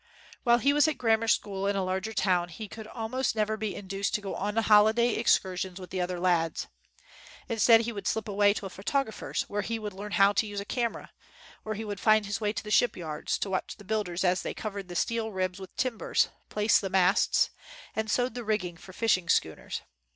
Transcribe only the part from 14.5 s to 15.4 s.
covered the steel